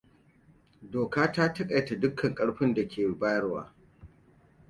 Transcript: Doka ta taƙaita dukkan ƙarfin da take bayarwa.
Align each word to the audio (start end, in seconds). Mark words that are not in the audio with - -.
Doka 0.81 1.31
ta 1.31 1.53
taƙaita 1.53 1.95
dukkan 1.95 2.35
ƙarfin 2.35 2.73
da 2.73 2.87
take 2.87 3.07
bayarwa. 3.19 3.73